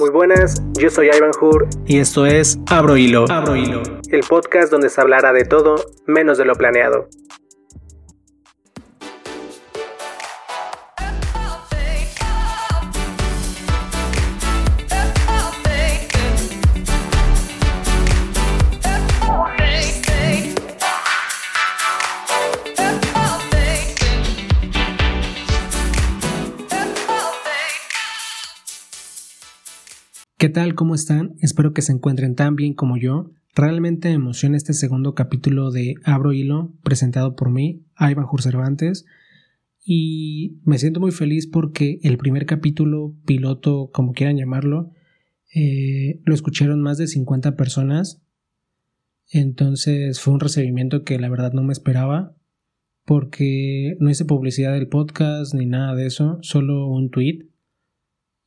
Muy 0.00 0.08
buenas, 0.08 0.62
yo 0.78 0.88
soy 0.88 1.10
Ivan 1.14 1.32
Hur 1.38 1.68
y 1.84 1.98
esto 1.98 2.24
es 2.24 2.58
Abro 2.70 2.96
Hilo. 2.96 3.26
Abro 3.28 3.54
Hilo, 3.54 3.82
el 4.08 4.20
podcast 4.22 4.72
donde 4.72 4.88
se 4.88 4.98
hablará 4.98 5.34
de 5.34 5.44
todo 5.44 5.74
menos 6.06 6.38
de 6.38 6.46
lo 6.46 6.54
planeado. 6.54 7.06
Tal? 30.50 30.74
¿Cómo 30.74 30.94
están? 30.94 31.34
Espero 31.40 31.72
que 31.72 31.82
se 31.82 31.92
encuentren 31.92 32.34
tan 32.34 32.56
bien 32.56 32.74
como 32.74 32.96
yo. 32.96 33.30
Realmente 33.54 34.08
me 34.08 34.14
emociona 34.14 34.56
este 34.56 34.72
segundo 34.72 35.14
capítulo 35.14 35.70
de 35.70 35.94
Abro 36.04 36.32
Hilo, 36.32 36.72
presentado 36.82 37.34
por 37.34 37.50
mí, 37.50 37.84
Ivan 37.98 38.26
Cervantes. 38.40 39.06
Y 39.84 40.60
me 40.64 40.78
siento 40.78 41.00
muy 41.00 41.10
feliz 41.10 41.46
porque 41.46 41.98
el 42.02 42.16
primer 42.16 42.46
capítulo, 42.46 43.14
piloto, 43.26 43.90
como 43.92 44.12
quieran 44.12 44.36
llamarlo, 44.36 44.92
eh, 45.54 46.20
lo 46.24 46.34
escucharon 46.34 46.80
más 46.80 46.98
de 46.98 47.06
50 47.06 47.56
personas. 47.56 48.22
Entonces 49.32 50.20
fue 50.20 50.34
un 50.34 50.40
recibimiento 50.40 51.04
que 51.04 51.18
la 51.18 51.28
verdad 51.28 51.52
no 51.52 51.62
me 51.62 51.72
esperaba 51.72 52.36
porque 53.04 53.96
no 53.98 54.10
hice 54.10 54.24
publicidad 54.24 54.72
del 54.72 54.88
podcast 54.88 55.54
ni 55.54 55.66
nada 55.66 55.94
de 55.94 56.06
eso, 56.06 56.38
solo 56.42 56.86
un 56.86 57.10
tweet 57.10 57.49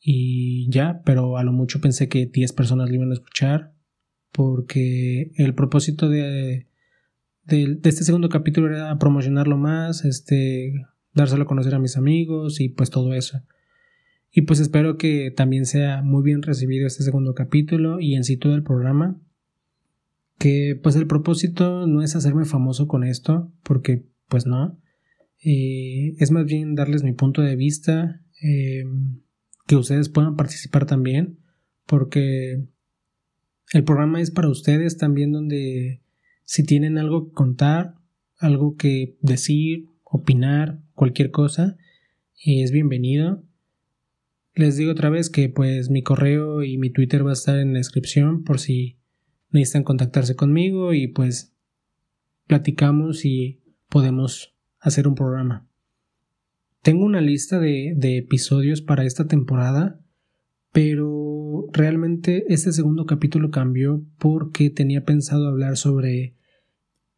y 0.05 0.69
ya, 0.69 1.01
pero 1.05 1.37
a 1.37 1.43
lo 1.43 1.53
mucho 1.53 1.79
pensé 1.79 2.09
que 2.09 2.25
10 2.25 2.51
personas 2.51 2.89
lo 2.89 2.95
iban 2.95 3.11
a 3.11 3.13
escuchar 3.13 3.73
porque 4.33 5.31
el 5.37 5.55
propósito 5.55 6.09
de, 6.09 6.67
de, 7.45 7.79
este 7.83 8.03
segundo 8.03 8.27
capítulo 8.27 8.67
era 8.67 8.97
promocionarlo 8.99 9.57
más, 9.57 10.03
este, 10.03 10.73
dárselo 11.13 11.43
a 11.43 11.47
conocer 11.47 11.73
a 11.73 11.79
mis 11.79 11.95
amigos 11.95 12.59
y 12.59 12.67
pues 12.67 12.89
todo 12.89 13.13
eso. 13.13 13.43
Y 14.29 14.41
pues 14.41 14.59
espero 14.59 14.97
que 14.97 15.31
también 15.31 15.65
sea 15.65 16.01
muy 16.01 16.23
bien 16.23 16.41
recibido 16.41 16.85
este 16.85 17.03
segundo 17.03 17.33
capítulo 17.33 18.01
y 18.01 18.15
en 18.15 18.25
sí 18.25 18.35
todo 18.35 18.55
el 18.55 18.63
programa. 18.63 19.21
Que 20.37 20.77
pues 20.81 20.97
el 20.97 21.07
propósito 21.07 21.87
no 21.87 22.01
es 22.01 22.15
hacerme 22.15 22.43
famoso 22.43 22.87
con 22.87 23.05
esto, 23.05 23.53
porque 23.63 24.05
pues 24.27 24.47
no. 24.47 24.81
Eh, 25.45 26.15
es 26.17 26.31
más 26.31 26.45
bien 26.45 26.75
darles 26.75 27.03
mi 27.03 27.13
punto 27.13 27.41
de 27.41 27.55
vista. 27.55 28.21
Eh, 28.41 28.83
que 29.65 29.75
ustedes 29.75 30.09
puedan 30.09 30.35
participar 30.35 30.85
también, 30.85 31.39
porque 31.85 32.67
el 33.71 33.83
programa 33.83 34.21
es 34.21 34.31
para 34.31 34.49
ustedes 34.49 34.97
también 34.97 35.31
donde 35.31 36.01
si 36.45 36.63
tienen 36.63 36.97
algo 36.97 37.27
que 37.27 37.33
contar, 37.33 37.95
algo 38.37 38.75
que 38.75 39.17
decir, 39.21 39.87
opinar, 40.03 40.79
cualquier 40.93 41.31
cosa, 41.31 41.77
es 42.43 42.71
bienvenido. 42.71 43.43
Les 44.53 44.77
digo 44.77 44.91
otra 44.91 45.09
vez 45.09 45.29
que 45.29 45.49
pues 45.49 45.89
mi 45.89 46.03
correo 46.03 46.63
y 46.63 46.77
mi 46.77 46.91
Twitter 46.91 47.25
va 47.25 47.31
a 47.31 47.33
estar 47.33 47.57
en 47.57 47.73
la 47.73 47.79
descripción 47.79 48.43
por 48.43 48.59
si 48.59 48.99
necesitan 49.49 49.83
contactarse 49.83 50.35
conmigo 50.35 50.93
y 50.93 51.07
pues 51.07 51.55
platicamos 52.47 53.25
y 53.25 53.61
podemos 53.89 54.53
hacer 54.79 55.07
un 55.07 55.15
programa. 55.15 55.67
Tengo 56.83 57.05
una 57.05 57.21
lista 57.21 57.61
de, 57.61 57.95
episodios 58.17 58.81
para 58.81 59.05
esta 59.05 59.25
temporada, 59.25 60.01
pero 60.73 61.69
realmente 61.71 62.43
este 62.49 62.73
segundo 62.73 63.05
capítulo 63.05 63.51
cambió 63.51 64.05
porque 64.19 64.69
tenía 64.69 65.05
pensado 65.05 65.47
hablar 65.47 65.77
sobre 65.77 66.35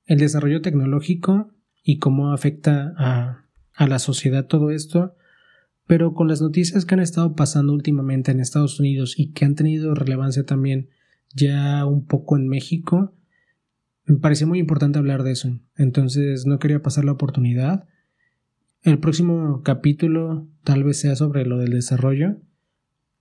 el 0.05 0.19
desarrollo 0.19 0.61
tecnológico 0.61 1.51
y 1.81 1.97
cómo 1.97 2.31
afecta 2.31 2.93
a, 2.95 3.49
a 3.73 3.87
la 3.87 3.97
sociedad 3.97 4.45
todo 4.45 4.69
esto, 4.69 5.15
pero 5.87 6.13
con 6.13 6.27
las 6.27 6.43
noticias 6.43 6.85
que 6.85 6.93
han 6.93 6.99
estado 7.01 7.35
pasando 7.35 7.73
últimamente 7.73 8.31
en 8.31 8.41
Estados 8.41 8.79
Unidos 8.79 9.17
y 9.17 9.31
que 9.31 9.45
han 9.45 9.55
tenido 9.55 9.95
relevancia 9.95 10.45
también 10.45 10.89
ya 11.33 11.87
un 11.87 12.05
poco 12.05 12.37
en 12.37 12.47
México, 12.47 13.15
me 14.05 14.17
pareció 14.17 14.45
muy 14.45 14.59
importante 14.59 14.99
hablar 14.99 15.23
de 15.23 15.31
eso. 15.31 15.59
Entonces 15.75 16.45
no 16.45 16.59
quería 16.59 16.83
pasar 16.83 17.03
la 17.03 17.13
oportunidad 17.13 17.87
el 18.85 18.99
próximo 18.99 19.63
capítulo 19.63 20.47
tal 20.63 20.83
vez 20.83 20.99
sea 20.99 21.15
sobre 21.15 21.43
lo 21.43 21.57
del 21.57 21.71
desarrollo. 21.71 22.37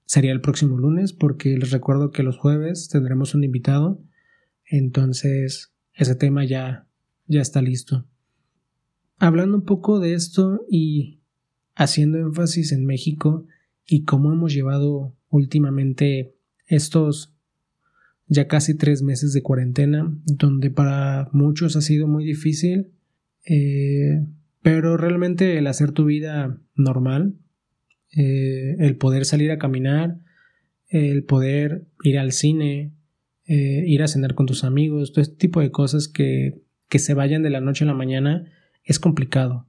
Sería 0.04 0.30
el 0.32 0.42
próximo 0.42 0.76
lunes 0.76 1.14
porque 1.14 1.56
les 1.56 1.70
recuerdo 1.70 2.10
que 2.10 2.22
los 2.22 2.36
jueves 2.36 2.90
tendremos 2.90 3.34
un 3.34 3.44
invitado. 3.44 3.98
Entonces 4.66 5.72
ese 5.94 6.14
tema 6.16 6.44
ya, 6.44 6.86
ya 7.26 7.40
está 7.40 7.62
listo. 7.62 8.06
Hablando 9.16 9.56
un 9.56 9.64
poco 9.64 10.00
de 10.00 10.12
esto 10.12 10.66
y 10.68 11.20
haciendo 11.74 12.18
énfasis 12.18 12.72
en 12.72 12.84
México 12.84 13.46
y 13.86 14.04
cómo 14.04 14.32
hemos 14.32 14.52
llevado 14.52 15.16
últimamente 15.30 16.36
estos 16.66 17.32
ya 18.26 18.48
casi 18.48 18.74
tres 18.74 19.02
meses 19.02 19.32
de 19.32 19.42
cuarentena, 19.42 20.14
donde 20.26 20.70
para 20.70 21.30
muchos 21.32 21.74
ha 21.76 21.80
sido 21.80 22.06
muy 22.06 22.24
difícil. 22.24 22.90
Eh, 23.46 24.26
pero 24.64 24.96
realmente 24.96 25.58
el 25.58 25.66
hacer 25.66 25.92
tu 25.92 26.06
vida 26.06 26.58
normal, 26.74 27.34
eh, 28.16 28.76
el 28.78 28.96
poder 28.96 29.26
salir 29.26 29.50
a 29.50 29.58
caminar, 29.58 30.20
el 30.88 31.22
poder 31.24 31.86
ir 32.02 32.18
al 32.18 32.32
cine, 32.32 32.94
eh, 33.44 33.84
ir 33.86 34.02
a 34.02 34.08
cenar 34.08 34.34
con 34.34 34.46
tus 34.46 34.64
amigos, 34.64 35.12
todo 35.12 35.20
este 35.20 35.36
tipo 35.36 35.60
de 35.60 35.70
cosas 35.70 36.08
que, 36.08 36.62
que 36.88 36.98
se 36.98 37.12
vayan 37.12 37.42
de 37.42 37.50
la 37.50 37.60
noche 37.60 37.84
a 37.84 37.88
la 37.88 37.92
mañana, 37.92 38.50
es 38.84 38.98
complicado. 38.98 39.68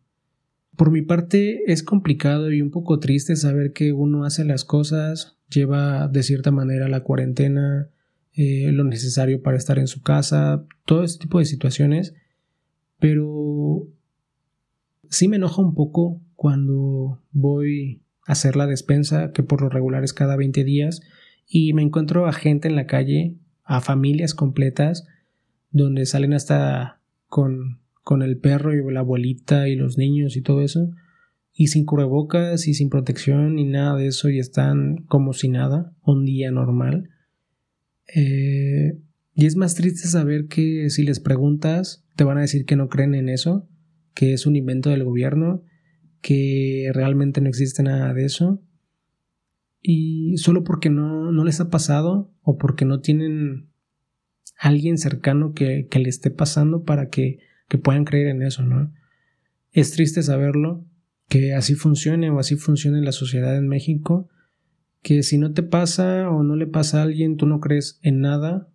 Por 0.78 0.92
mi 0.92 1.02
parte 1.02 1.70
es 1.70 1.84
complicado 1.84 2.54
y 2.54 2.62
un 2.62 2.72
poco 2.72 2.98
triste 3.00 3.36
saber 3.36 3.74
que 3.74 3.92
uno 3.92 4.24
hace 4.24 4.46
las 4.46 4.64
cosas, 4.64 5.38
lleva 5.50 6.08
de 6.08 6.24
cierta 6.24 6.52
manera 6.52 6.88
la 6.88 7.04
cuarentena, 7.04 7.90
eh, 8.32 8.72
lo 8.72 8.86
necesario 8.86 9.42
para 9.42 9.58
estar 9.58 9.78
en 9.78 9.88
su 9.88 10.02
casa, 10.02 10.66
todo 10.86 11.04
este 11.04 11.24
tipo 11.24 11.40
de 11.40 11.46
situaciones, 11.46 12.14
pero 12.98 13.90
Sí 15.10 15.28
me 15.28 15.38
enoja 15.38 15.62
un 15.62 15.76
poco 15.76 16.22
cuando 16.36 17.22
voy 17.32 18.04
a 18.28 18.34
hacer 18.34 18.56
la 18.56 18.68
despensa, 18.68 19.32
que 19.32 19.44
por 19.44 19.62
lo 19.62 19.70
regular 19.70 20.04
es 20.04 20.14
cada 20.14 20.36
20 20.36 20.64
días, 20.64 21.02
y 21.48 21.74
me 21.74 21.82
encuentro 21.82 22.28
a 22.28 22.34
gente 22.34 22.68
en 22.68 22.76
la 22.76 22.88
calle, 22.88 23.36
a 23.64 23.82
familias 23.82 24.34
completas, 24.34 25.06
donde 25.72 26.06
salen 26.06 26.34
hasta 26.34 27.02
con, 27.28 27.80
con 28.04 28.22
el 28.22 28.38
perro 28.38 28.74
y 28.74 28.94
la 28.94 29.02
abuelita 29.02 29.68
y 29.68 29.76
los 29.76 29.98
niños 29.98 30.38
y 30.38 30.42
todo 30.42 30.62
eso, 30.62 30.92
y 31.54 31.68
sin 31.68 31.86
cubrebocas 31.86 32.68
y 32.68 32.74
sin 32.74 32.90
protección 32.90 33.56
ni 33.56 33.66
nada 33.66 33.96
de 33.96 34.08
eso, 34.08 34.30
y 34.30 34.40
están 34.40 34.98
como 35.08 35.34
si 35.34 35.50
nada, 35.50 35.94
un 36.04 36.26
día 36.26 36.52
normal. 36.52 37.10
Eh, 38.14 39.00
y 39.34 39.46
es 39.46 39.56
más 39.56 39.76
triste 39.76 40.08
saber 40.08 40.48
que 40.48 40.90
si 40.90 41.04
les 41.04 41.20
preguntas, 41.20 42.06
te 42.16 42.24
van 42.24 42.38
a 42.38 42.42
decir 42.42 42.66
que 42.66 42.76
no 42.76 42.88
creen 42.88 43.16
en 43.16 43.30
eso, 43.30 43.68
que 44.16 44.34
es 44.34 44.48
un 44.48 44.56
invento 44.56 44.90
del 44.90 45.04
gobierno, 45.04 45.62
que 46.22 46.90
realmente 46.94 47.42
no 47.42 47.50
existe 47.50 47.84
nada 47.84 48.14
de 48.14 48.26
eso. 48.26 48.64
Y 49.82 50.38
solo 50.38 50.64
porque 50.64 50.90
no, 50.90 51.32
no 51.32 51.44
les 51.44 51.60
ha 51.60 51.70
pasado 51.70 52.34
o 52.42 52.58
porque 52.58 52.86
no 52.86 53.02
tienen 53.02 53.70
alguien 54.58 54.98
cercano 54.98 55.54
que, 55.54 55.88
que 55.88 56.00
le 56.00 56.10
esté 56.10 56.32
pasando 56.32 56.84
para 56.84 57.10
que, 57.10 57.40
que 57.68 57.78
puedan 57.78 58.06
creer 58.06 58.28
en 58.28 58.42
eso, 58.42 58.64
¿no? 58.64 58.92
Es 59.72 59.92
triste 59.92 60.24
saberlo, 60.24 60.86
que 61.28 61.54
así 61.54 61.76
funcione 61.76 62.30
o 62.32 62.40
así 62.40 62.56
funcione 62.56 63.02
la 63.02 63.12
sociedad 63.12 63.56
en 63.58 63.68
México, 63.68 64.30
que 65.02 65.22
si 65.24 65.38
no 65.38 65.54
te 65.54 65.62
pasa 65.62 66.30
o 66.30 66.42
no 66.42 66.56
le 66.56 66.68
pasa 66.68 67.00
a 67.00 67.04
alguien, 67.04 67.36
tú 67.36 67.46
no 67.46 67.60
crees 67.60 68.00
en 68.02 68.22
nada 68.22 68.70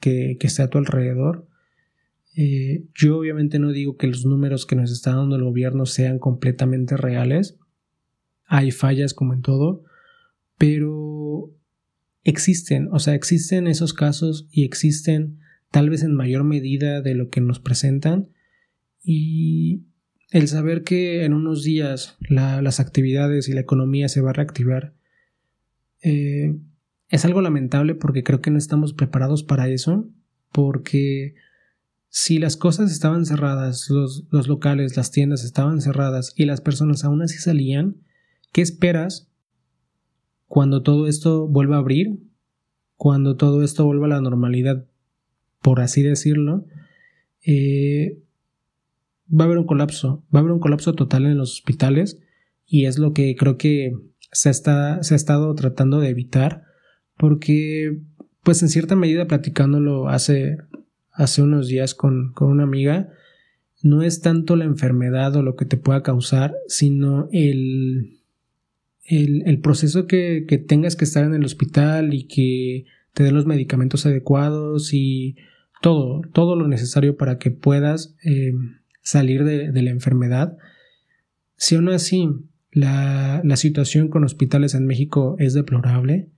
que, 0.00 0.36
que 0.40 0.48
esté 0.48 0.62
a 0.62 0.68
tu 0.68 0.78
alrededor 0.78 1.48
eh, 2.36 2.84
yo 2.94 3.16
obviamente 3.18 3.58
no 3.58 3.72
digo 3.72 3.96
que 3.96 4.06
los 4.06 4.26
números 4.26 4.66
que 4.66 4.76
nos 4.76 4.92
está 4.92 5.14
dando 5.14 5.36
el 5.36 5.42
gobierno 5.42 5.86
sean 5.86 6.18
completamente 6.18 6.98
reales. 6.98 7.58
Hay 8.44 8.72
fallas 8.72 9.14
como 9.14 9.32
en 9.32 9.40
todo, 9.40 9.84
pero 10.58 11.50
existen, 12.24 12.88
o 12.92 12.98
sea, 12.98 13.14
existen 13.14 13.66
esos 13.66 13.94
casos 13.94 14.46
y 14.50 14.64
existen 14.64 15.38
tal 15.70 15.88
vez 15.88 16.02
en 16.02 16.14
mayor 16.14 16.44
medida 16.44 17.00
de 17.00 17.14
lo 17.14 17.30
que 17.30 17.40
nos 17.40 17.58
presentan 17.58 18.28
y 19.02 19.86
el 20.30 20.46
saber 20.48 20.82
que 20.82 21.24
en 21.24 21.32
unos 21.32 21.64
días 21.64 22.18
las 22.28 22.80
actividades 22.80 23.48
y 23.48 23.52
la 23.52 23.60
economía 23.60 24.08
se 24.08 24.20
va 24.20 24.30
a 24.30 24.34
reactivar 24.34 24.94
eh, 26.02 26.54
es 27.08 27.24
algo 27.24 27.40
lamentable 27.40 27.94
porque 27.94 28.24
creo 28.24 28.40
que 28.40 28.50
no 28.50 28.58
estamos 28.58 28.92
preparados 28.92 29.42
para 29.42 29.68
eso 29.68 30.10
porque 30.52 31.34
si 32.18 32.38
las 32.38 32.56
cosas 32.56 32.90
estaban 32.90 33.26
cerradas, 33.26 33.90
los, 33.90 34.24
locales, 34.48 34.96
las 34.96 35.10
tiendas 35.10 35.44
estaban 35.44 35.82
cerradas 35.82 36.32
y 36.34 36.46
las 36.46 36.62
personas 36.62 37.04
aún 37.04 37.20
así 37.20 37.36
salían, 37.36 37.98
¿qué 38.52 38.62
esperas 38.62 39.30
cuando 40.46 40.82
todo 40.82 41.08
esto 41.08 41.46
vuelva 41.46 41.76
a 41.76 41.80
abrir, 41.80 42.18
cuando 42.94 43.36
todo 43.36 43.62
esto 43.62 43.84
vuelva 43.84 44.06
a 44.06 44.08
la 44.08 44.22
normalidad, 44.22 44.86
por 45.60 45.82
así 45.82 46.02
decirlo, 46.02 46.64
eh, 47.44 48.22
va 49.30 49.44
a 49.44 49.48
haber 49.48 49.58
un 49.58 49.66
colapso, 49.66 50.24
va 50.34 50.38
a 50.38 50.40
haber 50.40 50.52
un 50.52 50.60
colapso 50.60 50.94
total 50.94 51.26
en 51.26 51.36
los 51.36 51.52
hospitales 51.52 52.18
y 52.64 52.86
es 52.86 52.98
lo 52.98 53.12
que 53.12 53.36
creo 53.36 53.58
que 53.58 53.92
se, 54.32 54.48
está, 54.48 55.02
se 55.02 55.12
ha 55.12 55.16
estado 55.16 55.54
tratando 55.54 56.00
de 56.00 56.08
evitar 56.08 56.64
porque 57.18 58.00
pues 58.42 58.62
en 58.62 58.70
cierta 58.70 58.96
medida 58.96 59.26
platicándolo 59.26 60.08
hace, 60.08 60.56
hace 61.16 61.42
unos 61.42 61.68
días 61.68 61.94
con, 61.94 62.32
con 62.32 62.50
una 62.50 62.64
amiga, 62.64 63.10
no 63.82 64.02
es 64.02 64.20
tanto 64.20 64.56
la 64.56 64.64
enfermedad 64.64 65.34
o 65.36 65.42
lo 65.42 65.56
que 65.56 65.64
te 65.64 65.76
pueda 65.76 66.02
causar, 66.02 66.54
sino 66.68 67.28
el, 67.32 68.20
el, 69.04 69.60
proceso 69.60 70.06
que, 70.06 70.44
que, 70.46 70.58
tengas 70.58 70.96
que 70.96 71.04
estar 71.04 71.24
en 71.24 71.34
el 71.34 71.44
hospital 71.44 72.14
y 72.14 72.24
que 72.24 72.84
te 73.12 73.22
den 73.24 73.34
los 73.34 73.46
medicamentos 73.46 74.06
adecuados 74.06 74.92
y 74.92 75.36
todo, 75.80 76.22
todo 76.32 76.56
lo 76.56 76.68
necesario 76.68 77.16
para 77.16 77.38
que 77.38 77.50
puedas 77.50 78.14
eh, 78.24 78.52
salir 79.02 79.44
de, 79.44 79.82
la 79.82 79.90
enfermedad. 79.90 80.56
Si 81.56 81.76
aún 81.76 81.88
así 81.88 82.28
la, 82.72 83.40
la, 83.44 83.56
situación 83.56 84.08
con 84.08 84.24
hospitales 84.24 84.74
en 84.74 84.86
México 84.86 85.36
es 85.38 85.54
deplorable, 85.54 86.28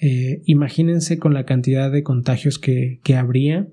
eh, 0.00 0.42
imagínense 0.46 1.18
con 1.18 1.34
la 1.34 1.44
cantidad 1.44 1.90
de 1.90 2.02
contagios 2.02 2.58
que, 2.58 3.00
que 3.02 3.16
habría, 3.16 3.68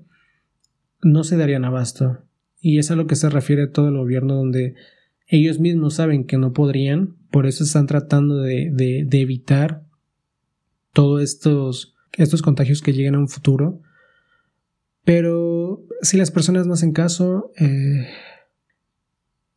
no 1.06 1.24
se 1.24 1.36
darían 1.36 1.64
abasto. 1.64 2.18
Y 2.60 2.78
es 2.78 2.90
a 2.90 2.96
lo 2.96 3.06
que 3.06 3.16
se 3.16 3.30
refiere 3.30 3.68
todo 3.68 3.88
el 3.88 3.96
gobierno, 3.96 4.34
donde 4.34 4.74
ellos 5.28 5.60
mismos 5.60 5.94
saben 5.94 6.24
que 6.24 6.36
no 6.36 6.52
podrían, 6.52 7.16
por 7.30 7.46
eso 7.46 7.64
están 7.64 7.86
tratando 7.86 8.40
de, 8.40 8.70
de, 8.72 9.20
evitar 9.20 9.84
todos 10.92 11.22
estos, 11.22 11.94
estos 12.12 12.42
contagios 12.42 12.82
que 12.82 12.92
lleguen 12.92 13.14
a 13.14 13.20
un 13.20 13.28
futuro. 13.28 13.80
Pero 15.04 15.84
si 16.02 16.16
las 16.16 16.30
personas 16.30 16.66
no 16.66 16.74
hacen 16.74 16.92
caso, 16.92 17.52
eh, 17.58 18.08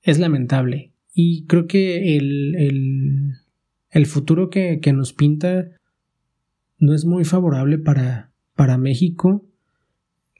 es 0.04 0.20
lamentable. 0.20 0.94
Y 1.14 1.46
creo 1.46 1.66
que 1.66 2.18
el, 2.18 2.56
el, 2.56 3.34
el 3.90 4.06
futuro 4.06 4.50
que, 4.50 4.80
que, 4.80 4.94
nos 4.94 5.14
pinta 5.14 5.68
no 6.78 6.94
es 6.94 7.06
muy 7.06 7.26
favorable 7.26 7.80
para, 7.80 8.32
para 8.56 8.78
México 8.78 9.49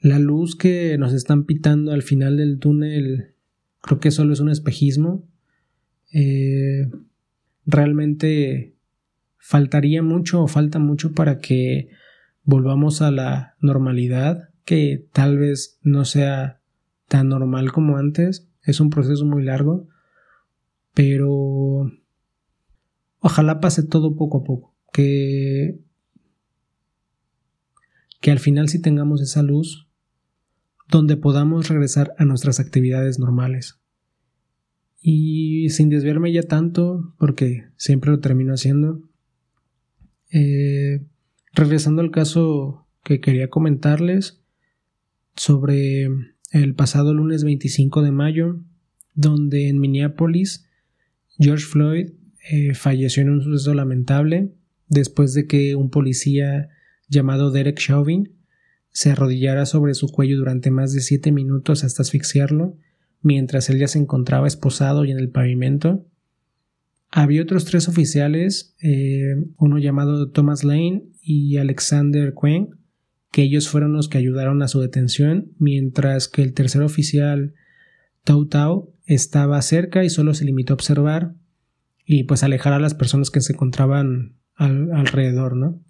la 0.00 0.18
luz 0.18 0.56
que 0.56 0.96
nos 0.98 1.12
están 1.12 1.44
pitando 1.44 1.92
al 1.92 2.02
final 2.02 2.38
del 2.38 2.58
túnel 2.58 3.34
creo 3.80 4.00
que 4.00 4.10
solo 4.10 4.32
es 4.32 4.40
un 4.40 4.50
espejismo. 4.50 5.28
Eh, 6.12 6.90
realmente 7.66 8.74
faltaría 9.38 10.02
mucho 10.02 10.42
o 10.42 10.48
falta 10.48 10.78
mucho 10.78 11.12
para 11.12 11.38
que 11.38 11.90
volvamos 12.42 13.02
a 13.02 13.10
la 13.10 13.56
normalidad, 13.60 14.50
que 14.64 15.06
tal 15.12 15.38
vez 15.38 15.78
no 15.82 16.04
sea 16.04 16.60
tan 17.08 17.28
normal 17.28 17.72
como 17.72 17.96
antes. 17.96 18.48
Es 18.62 18.80
un 18.80 18.90
proceso 18.90 19.24
muy 19.24 19.42
largo, 19.42 19.88
pero 20.94 21.90
ojalá 23.20 23.60
pase 23.60 23.82
todo 23.82 24.16
poco 24.16 24.38
a 24.38 24.44
poco, 24.44 24.74
que 24.92 25.78
que 28.20 28.30
al 28.30 28.38
final 28.38 28.68
si 28.68 28.82
tengamos 28.82 29.22
esa 29.22 29.42
luz 29.42 29.89
donde 30.90 31.16
podamos 31.16 31.68
regresar 31.68 32.14
a 32.18 32.24
nuestras 32.24 32.60
actividades 32.60 33.18
normales. 33.18 33.78
Y 35.00 35.70
sin 35.70 35.88
desviarme 35.88 36.32
ya 36.32 36.42
tanto, 36.42 37.14
porque 37.18 37.64
siempre 37.76 38.10
lo 38.10 38.20
termino 38.20 38.52
haciendo, 38.52 39.00
eh, 40.30 41.02
regresando 41.54 42.02
al 42.02 42.10
caso 42.10 42.86
que 43.02 43.20
quería 43.20 43.48
comentarles 43.48 44.40
sobre 45.36 46.08
el 46.52 46.74
pasado 46.74 47.14
lunes 47.14 47.44
25 47.44 48.02
de 48.02 48.12
mayo, 48.12 48.60
donde 49.14 49.68
en 49.68 49.80
Minneapolis 49.80 50.66
George 51.38 51.64
Floyd 51.64 52.10
eh, 52.50 52.74
falleció 52.74 53.22
en 53.22 53.30
un 53.30 53.42
suceso 53.42 53.74
lamentable 53.74 54.52
después 54.88 55.34
de 55.34 55.46
que 55.46 55.74
un 55.76 55.90
policía 55.90 56.68
llamado 57.08 57.50
Derek 57.50 57.78
Chauvin 57.78 58.32
se 58.92 59.10
arrodillara 59.10 59.66
sobre 59.66 59.94
su 59.94 60.08
cuello 60.08 60.36
durante 60.36 60.70
más 60.70 60.92
de 60.92 61.00
siete 61.00 61.32
minutos 61.32 61.84
hasta 61.84 62.02
asfixiarlo, 62.02 62.76
mientras 63.22 63.70
él 63.70 63.78
ya 63.78 63.88
se 63.88 63.98
encontraba 63.98 64.46
esposado 64.46 65.04
y 65.04 65.10
en 65.10 65.18
el 65.18 65.30
pavimento. 65.30 66.06
Había 67.10 67.42
otros 67.42 67.64
tres 67.64 67.88
oficiales, 67.88 68.74
eh, 68.82 69.34
uno 69.58 69.78
llamado 69.78 70.30
Thomas 70.30 70.64
Lane 70.64 71.04
y 71.22 71.56
Alexander 71.56 72.34
Quinn, 72.40 72.76
que 73.32 73.42
ellos 73.42 73.68
fueron 73.68 73.92
los 73.92 74.08
que 74.08 74.18
ayudaron 74.18 74.62
a 74.62 74.68
su 74.68 74.80
detención, 74.80 75.52
mientras 75.58 76.28
que 76.28 76.42
el 76.42 76.52
tercer 76.52 76.82
oficial, 76.82 77.54
Tau 78.24 78.46
Tau, 78.46 78.94
estaba 79.06 79.60
cerca 79.62 80.04
y 80.04 80.10
solo 80.10 80.34
se 80.34 80.44
limitó 80.44 80.72
a 80.72 80.74
observar 80.74 81.34
y 82.04 82.24
pues 82.24 82.42
alejar 82.42 82.72
a 82.72 82.80
las 82.80 82.94
personas 82.94 83.30
que 83.30 83.40
se 83.40 83.52
encontraban 83.52 84.36
alrededor, 84.56 85.56
¿no? 85.56 85.80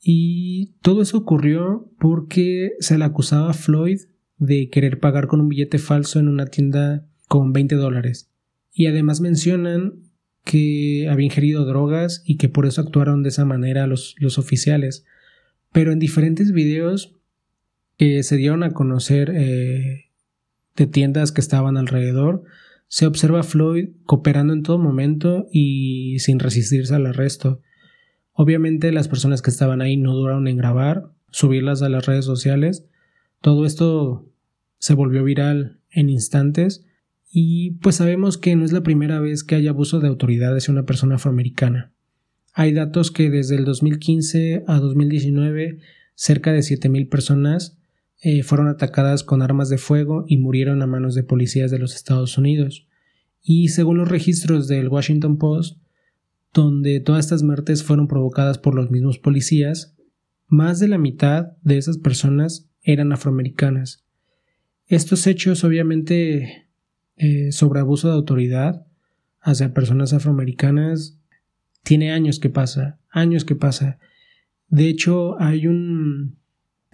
Y 0.00 0.74
todo 0.82 1.02
eso 1.02 1.18
ocurrió 1.18 1.90
porque 1.98 2.72
se 2.80 2.98
le 2.98 3.04
acusaba 3.04 3.50
a 3.50 3.54
Floyd 3.54 4.00
de 4.38 4.70
querer 4.70 5.00
pagar 5.00 5.26
con 5.26 5.40
un 5.40 5.48
billete 5.48 5.78
falso 5.78 6.20
en 6.20 6.28
una 6.28 6.46
tienda 6.46 7.06
con 7.26 7.52
20 7.52 7.74
dólares. 7.74 8.30
Y 8.72 8.86
además 8.86 9.20
mencionan 9.20 10.04
que 10.44 11.08
había 11.10 11.26
ingerido 11.26 11.64
drogas 11.64 12.22
y 12.24 12.36
que 12.36 12.48
por 12.48 12.64
eso 12.64 12.80
actuaron 12.80 13.22
de 13.22 13.28
esa 13.30 13.44
manera 13.44 13.86
los, 13.86 14.14
los 14.18 14.38
oficiales. 14.38 15.04
Pero 15.72 15.92
en 15.92 15.98
diferentes 15.98 16.52
videos 16.52 17.14
que 17.98 18.22
se 18.22 18.36
dieron 18.36 18.62
a 18.62 18.70
conocer 18.70 19.30
eh, 19.34 20.06
de 20.76 20.86
tiendas 20.86 21.32
que 21.32 21.40
estaban 21.40 21.76
alrededor, 21.76 22.44
se 22.86 23.06
observa 23.06 23.40
a 23.40 23.42
Floyd 23.42 23.90
cooperando 24.04 24.54
en 24.54 24.62
todo 24.62 24.78
momento 24.78 25.48
y 25.52 26.18
sin 26.20 26.38
resistirse 26.38 26.94
al 26.94 27.06
arresto. 27.06 27.60
Obviamente 28.40 28.92
las 28.92 29.08
personas 29.08 29.42
que 29.42 29.50
estaban 29.50 29.82
ahí 29.82 29.96
no 29.96 30.14
duraron 30.14 30.46
en 30.46 30.56
grabar, 30.56 31.10
subirlas 31.32 31.82
a 31.82 31.88
las 31.88 32.06
redes 32.06 32.24
sociales. 32.24 32.84
Todo 33.42 33.66
esto 33.66 34.30
se 34.78 34.94
volvió 34.94 35.24
viral 35.24 35.80
en 35.90 36.08
instantes 36.08 36.86
y 37.32 37.72
pues 37.82 37.96
sabemos 37.96 38.38
que 38.38 38.54
no 38.54 38.64
es 38.64 38.70
la 38.70 38.84
primera 38.84 39.18
vez 39.18 39.42
que 39.42 39.56
hay 39.56 39.66
abuso 39.66 39.98
de 39.98 40.06
autoridad 40.06 40.56
hacia 40.56 40.70
una 40.70 40.86
persona 40.86 41.16
afroamericana. 41.16 41.92
Hay 42.54 42.72
datos 42.72 43.10
que 43.10 43.28
desde 43.28 43.56
el 43.56 43.64
2015 43.64 44.62
a 44.68 44.78
2019 44.78 45.80
cerca 46.14 46.52
de 46.52 46.60
7.000 46.60 47.08
personas 47.08 47.76
eh, 48.22 48.44
fueron 48.44 48.68
atacadas 48.68 49.24
con 49.24 49.42
armas 49.42 49.68
de 49.68 49.78
fuego 49.78 50.26
y 50.28 50.36
murieron 50.36 50.80
a 50.82 50.86
manos 50.86 51.16
de 51.16 51.24
policías 51.24 51.72
de 51.72 51.80
los 51.80 51.96
Estados 51.96 52.38
Unidos. 52.38 52.86
Y 53.42 53.70
según 53.70 53.98
los 53.98 54.08
registros 54.08 54.68
del 54.68 54.86
Washington 54.86 55.38
Post, 55.38 55.80
donde 56.52 57.00
todas 57.00 57.26
estas 57.26 57.42
muertes 57.42 57.84
fueron 57.84 58.08
provocadas 58.08 58.58
por 58.58 58.74
los 58.74 58.90
mismos 58.90 59.18
policías, 59.18 59.96
más 60.46 60.78
de 60.78 60.88
la 60.88 60.98
mitad 60.98 61.52
de 61.62 61.78
esas 61.78 61.98
personas 61.98 62.68
eran 62.82 63.12
afroamericanas. 63.12 64.04
Estos 64.86 65.26
hechos 65.26 65.64
obviamente 65.64 66.68
eh, 67.16 67.52
sobre 67.52 67.80
abuso 67.80 68.08
de 68.08 68.14
autoridad 68.14 68.86
hacia 69.40 69.74
personas 69.74 70.12
afroamericanas 70.12 71.18
tiene 71.82 72.12
años 72.12 72.38
que 72.40 72.50
pasa, 72.50 72.98
años 73.10 73.44
que 73.44 73.54
pasa. 73.54 73.98
De 74.68 74.88
hecho, 74.88 75.40
hay 75.40 75.66
un 75.66 76.38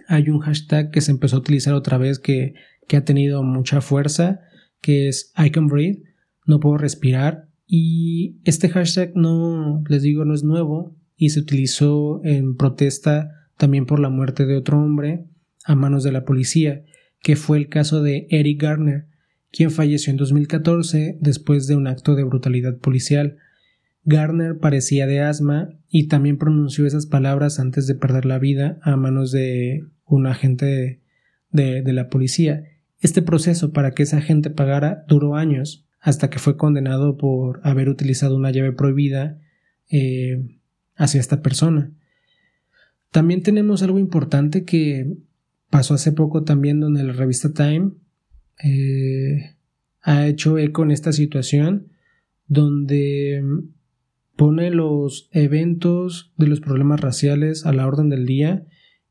hay 0.07 0.29
un 0.29 0.39
hashtag 0.39 0.91
que 0.91 1.01
se 1.01 1.11
empezó 1.11 1.37
a 1.37 1.39
utilizar 1.39 1.73
otra 1.73 1.97
vez 1.97 2.19
que, 2.19 2.53
que 2.87 2.97
ha 2.97 3.05
tenido 3.05 3.41
mucha 3.43 3.81
fuerza, 3.81 4.41
que 4.81 5.07
es 5.07 5.33
I 5.37 5.49
can 5.49 5.67
breathe, 5.67 6.03
no 6.45 6.59
puedo 6.59 6.77
respirar, 6.77 7.47
y 7.67 8.39
este 8.43 8.69
hashtag 8.69 9.15
no, 9.15 9.83
les 9.89 10.03
digo, 10.03 10.25
no 10.25 10.33
es 10.33 10.43
nuevo 10.43 10.95
y 11.17 11.29
se 11.29 11.39
utilizó 11.39 12.21
en 12.23 12.55
protesta 12.55 13.31
también 13.57 13.85
por 13.85 13.99
la 13.99 14.09
muerte 14.09 14.45
de 14.45 14.55
otro 14.55 14.81
hombre 14.81 15.25
a 15.63 15.75
manos 15.75 16.03
de 16.03 16.11
la 16.11 16.25
policía, 16.25 16.83
que 17.21 17.35
fue 17.35 17.57
el 17.57 17.69
caso 17.69 18.03
de 18.03 18.27
Eric 18.29 18.61
Garner, 18.61 19.07
quien 19.51 19.71
falleció 19.71 20.11
en 20.11 20.17
2014 20.17 21.17
después 21.21 21.65
de 21.65 21.75
un 21.75 21.87
acto 21.87 22.15
de 22.15 22.23
brutalidad 22.23 22.77
policial. 22.77 23.37
Garner 24.03 24.59
parecía 24.59 25.07
de 25.07 25.21
asma 25.21 25.69
y 25.89 26.07
también 26.07 26.37
pronunció 26.37 26.85
esas 26.85 27.07
palabras 27.07 27.59
antes 27.59 27.87
de 27.87 27.95
perder 27.95 28.25
la 28.25 28.37
vida 28.37 28.77
a 28.83 28.95
manos 28.97 29.31
de 29.31 29.87
un 30.05 30.27
agente 30.27 31.01
de, 31.49 31.81
de 31.81 31.93
la 31.93 32.09
policía. 32.09 32.63
Este 32.99 33.23
proceso 33.23 33.71
para 33.71 33.91
que 33.91 34.03
esa 34.03 34.21
gente 34.21 34.51
pagara 34.51 35.05
duró 35.07 35.35
años 35.35 35.84
hasta 36.05 36.29
que 36.29 36.37
fue 36.37 36.55
condenado 36.55 37.17
por 37.17 37.61
haber 37.63 37.89
utilizado 37.89 38.35
una 38.35 38.51
llave 38.51 38.71
prohibida 38.71 39.39
eh, 39.89 40.59
hacia 40.95 41.19
esta 41.19 41.41
persona. 41.41 41.91
También 43.09 43.41
tenemos 43.41 43.81
algo 43.81 43.97
importante 43.97 44.65
que 44.65 45.17
pasó 45.71 45.95
hace 45.95 46.11
poco 46.11 46.43
también 46.43 46.79
donde 46.79 47.03
la 47.03 47.13
revista 47.13 47.53
Time 47.53 47.93
eh, 48.63 49.55
ha 50.03 50.27
hecho 50.27 50.59
eco 50.59 50.83
en 50.83 50.91
esta 50.91 51.11
situación 51.11 51.87
donde 52.45 53.43
pone 54.35 54.69
los 54.69 55.27
eventos 55.31 56.33
de 56.37 56.45
los 56.45 56.59
problemas 56.59 57.01
raciales 57.01 57.65
a 57.65 57.73
la 57.73 57.87
orden 57.87 58.09
del 58.09 58.27
día 58.27 58.67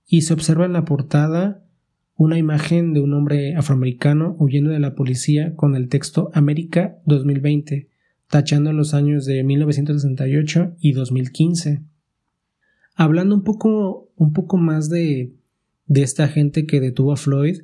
y 0.06 0.22
se 0.22 0.32
observa 0.32 0.64
en 0.64 0.74
la 0.74 0.84
portada 0.84 1.63
una 2.16 2.38
imagen 2.38 2.94
de 2.94 3.00
un 3.00 3.12
hombre 3.12 3.54
afroamericano 3.56 4.37
huyendo 4.38 4.71
de 4.71 4.78
la 4.78 4.94
policía 4.94 5.54
con 5.56 5.75
el 5.75 5.88
texto 5.88 6.30
América 6.33 6.99
2020, 7.06 7.88
tachando 8.28 8.73
los 8.73 8.94
años 8.94 9.26
de 9.26 9.42
1968 9.42 10.76
y 10.80 10.92
2015. 10.92 11.83
Hablando 12.94 13.35
un 13.35 13.42
poco, 13.42 14.12
un 14.16 14.33
poco 14.33 14.56
más 14.56 14.88
de, 14.88 15.35
de 15.87 16.02
esta 16.02 16.28
gente 16.28 16.66
que 16.66 16.80
detuvo 16.80 17.12
a 17.12 17.16
Floyd, 17.16 17.62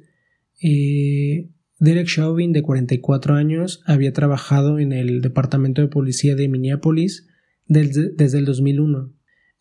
eh, 0.63 1.49
Derek 1.79 2.07
Chauvin, 2.07 2.53
de 2.53 2.63
44 2.63 3.35
años, 3.35 3.83
había 3.87 4.13
trabajado 4.13 4.79
en 4.79 4.93
el 4.93 5.23
Departamento 5.23 5.81
de 5.81 5.89
Policía 5.89 6.37
de 6.37 6.49
Minneapolis 6.49 7.27
desde, 7.67 8.39
el 8.39 8.45
2001. 8.45 9.13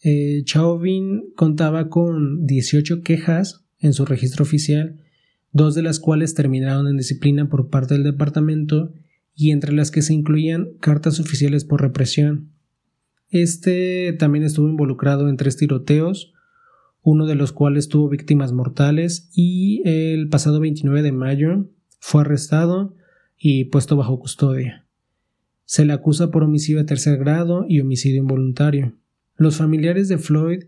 Eh, 0.04 0.42
Chauvin 0.44 1.32
contaba 1.36 1.90
con 1.90 2.46
18 2.46 3.04
quejas 3.04 3.66
en 3.80 3.94
su 3.94 4.06
registro 4.06 4.44
oficial, 4.44 5.02
dos 5.52 5.76
de 5.76 5.82
las 5.82 6.00
cuales 6.00 6.34
terminaron 6.34 6.88
en 6.88 6.98
disciplina 6.98 7.50
por 7.50 7.70
parte 7.70 7.96
del 7.96 8.04
departamento 8.04 8.94
y 9.36 9.52
entre 9.52 9.74
las 9.74 9.92
que 9.92 10.02
se 10.02 10.14
incluían 10.14 10.70
cartas 10.80 11.20
oficiales 11.20 11.66
por 11.66 11.82
represión. 11.82 12.52
Este 13.30 14.14
también 14.14 14.44
estuvo 14.44 14.68
involucrado 14.68 15.30
en 15.30 15.38
tres 15.38 15.56
tiroteos, 15.56 16.34
uno 17.02 17.26
de 17.26 17.36
los 17.36 17.52
cuales 17.52 17.88
tuvo 17.88 18.10
víctimas 18.10 18.52
mortales 18.52 19.30
y 19.34 19.82
el 19.86 20.28
pasado 20.30 20.60
29 20.60 21.02
de 21.02 21.12
mayo 21.12 21.70
fue 22.00 22.22
arrestado 22.22 22.96
y 23.38 23.66
puesto 23.66 23.96
bajo 23.96 24.20
custodia. 24.20 24.86
Se 25.64 25.86
le 25.86 25.94
acusa 25.94 26.32
por 26.32 26.44
homicidio 26.44 26.80
de 26.80 26.86
tercer 26.86 27.18
grado 27.18 27.66
y 27.68 27.80
homicidio 27.80 28.22
involuntario. 28.22 28.96
Los 29.38 29.56
familiares 29.56 30.10
de 30.10 30.18
Floyd 30.18 30.64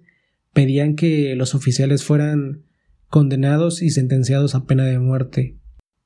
pedían 0.53 0.95
que 0.95 1.35
los 1.35 1.55
oficiales 1.55 2.03
fueran 2.03 2.63
condenados 3.11 3.83
y 3.83 3.91
sentenciados 3.91 4.55
a 4.55 4.65
pena 4.65 4.85
de 4.85 4.97
muerte. 4.97 5.57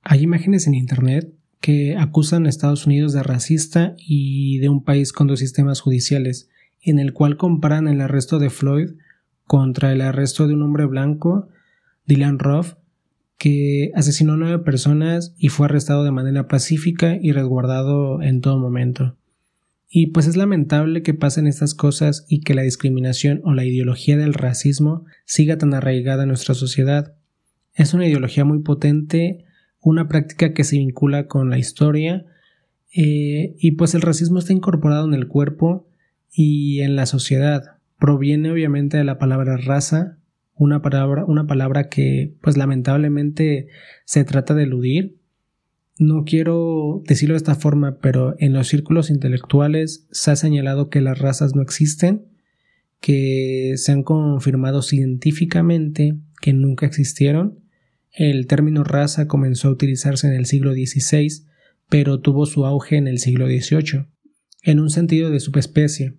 Hay 0.02 0.24
imágenes 0.24 0.66
en 0.68 0.74
Internet 0.74 1.32
que 1.62 1.96
acusan 1.96 2.46
a 2.46 2.50
Estados 2.50 2.88
Unidos 2.88 3.14
de 3.14 3.22
racista 3.24 3.96
y 3.98 4.58
de 4.58 4.70
un 4.70 4.84
país 4.84 5.14
con 5.14 5.28
dos 5.28 5.40
sistemas 5.40 5.82
judiciales, 5.82 6.50
en 6.82 7.00
el 7.00 7.14
cual 7.14 7.38
comparan 7.38 7.88
el 7.88 8.02
arresto 8.02 8.40
de 8.40 8.50
Floyd 8.50 8.90
contra 9.46 9.94
el 9.94 10.02
arresto 10.02 10.48
de 10.48 10.56
un 10.56 10.64
hombre 10.64 10.86
blanco, 10.86 11.48
Dylan 12.08 12.40
Ruff, 12.40 12.74
que 13.38 13.92
asesinó 13.94 14.34
a 14.34 14.38
nueve 14.38 14.60
personas 14.60 15.36
y 15.38 15.50
fue 15.50 15.68
arrestado 15.68 16.04
de 16.04 16.12
manera 16.12 16.48
pacífica 16.48 17.18
y 17.22 17.32
resguardado 17.32 18.24
en 18.24 18.42
todo 18.42 18.58
momento. 18.58 19.16
Y 19.98 20.08
pues 20.08 20.28
es 20.28 20.36
lamentable 20.36 21.04
que 21.04 21.14
pasen 21.14 21.48
estas 21.48 21.74
cosas 21.74 22.26
y 22.28 22.42
que 22.42 22.54
la 22.54 22.64
discriminación 22.64 23.40
o 23.46 23.54
la 23.54 23.64
ideología 23.64 24.18
del 24.18 24.34
racismo 24.34 25.06
siga 25.24 25.58
tan 25.58 25.74
arraigada 25.74 26.24
en 26.24 26.28
nuestra 26.28 26.54
sociedad. 26.54 27.16
Es 27.74 27.94
una 27.94 28.06
ideología 28.06 28.44
muy 28.44 28.60
potente, 28.60 29.46
una 29.80 30.10
práctica 30.10 30.54
que 30.54 30.66
se 30.66 30.78
vincula 30.78 31.28
con 31.28 31.50
la 31.50 31.60
historia, 31.60 32.26
eh, 32.94 33.56
y 33.58 33.72
pues 33.78 33.96
el 33.96 34.02
racismo 34.02 34.38
está 34.38 34.52
incorporado 34.52 35.08
en 35.08 35.14
el 35.14 35.30
cuerpo 35.30 35.88
y 36.30 36.82
en 36.82 36.98
la 36.98 37.06
sociedad. 37.06 37.78
Proviene 37.98 38.52
obviamente 38.52 38.98
de 38.98 39.06
la 39.06 39.18
palabra 39.18 39.56
raza, 39.56 40.18
una 40.56 40.82
palabra, 40.82 41.24
una 41.24 41.48
palabra 41.48 41.88
que 41.88 42.34
pues 42.42 42.58
lamentablemente 42.58 43.70
se 44.04 44.26
trata 44.26 44.56
de 44.56 44.64
eludir. 44.64 45.16
No 45.98 46.26
quiero 46.26 47.04
decirlo 47.08 47.36
de 47.36 47.38
esta 47.38 47.56
forma, 47.56 48.00
pero 48.00 48.36
en 48.40 48.52
los 48.52 48.68
círculos 48.68 49.10
intelectuales 49.10 50.08
se 50.12 50.32
ha 50.32 50.36
señalado 50.36 50.90
que 50.90 51.00
las 51.00 51.20
razas 51.20 51.56
no 51.56 51.62
existen, 51.62 52.26
que 53.00 53.74
se 53.78 53.94
han 53.94 54.04
confirmado 54.04 54.82
científicamente 54.82 56.18
que 56.42 56.52
nunca 56.52 56.86
existieron. 56.86 57.60
El 58.12 58.46
término 58.48 58.84
raza 58.84 59.28
comenzó 59.28 59.70
a 59.70 59.72
utilizarse 59.72 60.28
en 60.28 60.34
el 60.34 60.46
siglo 60.46 60.74
XVI, 60.74 61.46
pero 61.90 62.20
tuvo 62.20 62.46
su 62.46 62.66
auge 62.66 62.98
en 62.98 63.08
el 63.08 63.20
siglo 63.20 63.48
XVIII, 63.48 64.08
en 64.64 64.80
un 64.82 64.90
sentido 64.90 65.30
de 65.30 65.40
subespecie. 65.40 66.18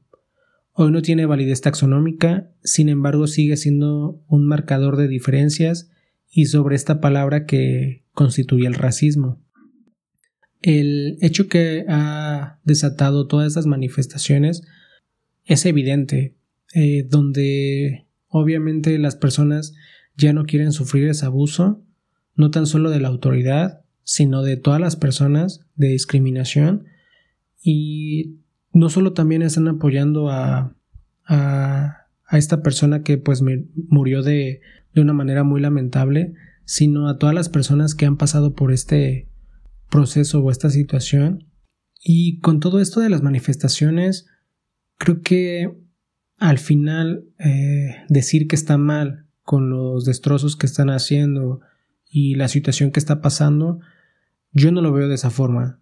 Hoy 0.73 0.91
no 0.91 1.03
tiene 1.03 1.27
validez 1.27 1.61
taxonómica, 1.61 2.51
sin 2.63 2.89
embargo 2.89 3.27
sigue 3.27 3.57
siendo 3.57 4.23
un 4.27 4.47
marcador 4.47 4.97
de 4.97 5.09
diferencias 5.09 5.91
y 6.31 6.47
sobre 6.47 6.77
esta 6.77 7.01
palabra 7.01 7.45
que 7.45 8.05
constituye 8.13 8.67
el 8.67 8.75
racismo. 8.75 9.46
El 10.67 11.17
hecho 11.21 11.47
que 11.47 11.85
ha 11.89 12.59
desatado 12.65 13.29
todas 13.29 13.47
estas 13.47 13.67
manifestaciones 13.67 14.67
es 15.45 15.65
evidente, 15.65 16.35
eh, 16.75 17.07
donde 17.09 18.09
obviamente 18.27 18.99
las 18.99 19.15
personas 19.15 19.75
ya 20.17 20.33
no 20.33 20.45
quieren 20.45 20.73
sufrir 20.73 21.07
ese 21.07 21.25
abuso, 21.25 21.85
no 22.35 22.51
tan 22.51 22.67
solo 22.67 22.91
de 22.91 22.99
la 22.99 23.07
autoridad, 23.07 23.85
sino 24.03 24.43
de 24.43 24.57
todas 24.57 24.81
las 24.81 24.97
personas 24.97 25.61
de 25.77 25.87
discriminación. 25.87 26.87
Y 27.63 28.41
no 28.73 28.89
solo 28.89 29.13
también 29.13 29.43
están 29.43 29.69
apoyando 29.69 30.31
a, 30.31 30.75
a, 31.27 32.09
a 32.25 32.39
esta 32.39 32.65
persona 32.65 33.05
que 33.05 33.19
pues 33.19 33.41
murió 33.89 34.25
de, 34.25 34.63
de 34.95 35.01
una 35.01 35.13
manera 35.13 35.45
muy 35.45 35.61
lamentable, 35.61 36.35
sino 36.65 37.09
a 37.09 37.19
todas 37.19 37.37
las 37.37 37.49
personas 37.49 37.95
que 37.95 38.07
han 38.07 38.17
pasado 38.17 38.57
por 38.57 38.73
este 38.73 39.29
proceso 39.91 40.43
o 40.43 40.51
esta 40.51 40.71
situación. 40.71 41.51
Y 42.03 42.41
con 42.41 42.61
todo 42.61 42.81
esto 42.81 43.01
de 43.01 43.11
las 43.11 43.23
manifestaciones, 43.23 44.27
creo 44.99 45.23
que 45.23 45.77
al 46.39 46.59
final 46.59 47.25
eh, 47.39 47.97
decir 48.09 48.47
que 48.47 48.57
está 48.57 48.79
mal 48.79 49.27
con 49.43 49.71
los 49.71 50.05
destrozos 50.05 50.57
que 50.57 50.67
están 50.67 50.91
haciendo 50.91 51.61
y 52.09 52.35
la 52.35 52.49
situación 52.49 52.91
que 52.91 53.01
está 53.01 53.21
pasando, 53.21 53.81
yo 54.53 54.73
no 54.73 54.83
lo 54.83 54.93
veo 54.93 55.09
de 55.09 55.15
esa 55.15 55.31
forma. 55.31 55.81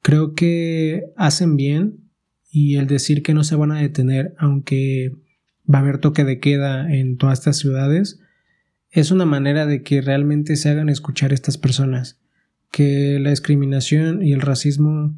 Creo 0.00 0.34
que 0.34 1.04
hacen 1.16 1.56
bien 1.56 2.10
y 2.50 2.76
el 2.76 2.86
decir 2.86 3.22
que 3.22 3.34
no 3.34 3.44
se 3.44 3.56
van 3.56 3.72
a 3.72 3.80
detener 3.80 4.34
aunque 4.38 5.12
va 5.72 5.78
a 5.78 5.82
haber 5.82 5.98
toque 5.98 6.24
de 6.24 6.40
queda 6.40 6.92
en 6.92 7.16
todas 7.16 7.38
estas 7.38 7.56
ciudades 7.58 8.20
es 8.92 9.10
una 9.10 9.24
manera 9.24 9.64
de 9.66 9.82
que 9.82 10.02
realmente 10.02 10.54
se 10.56 10.68
hagan 10.68 10.90
escuchar 10.90 11.32
estas 11.32 11.56
personas, 11.56 12.20
que 12.72 13.20
la 13.20 13.30
discriminación 13.30 14.22
y 14.22 14.32
el 14.32 14.40
racismo 14.40 15.16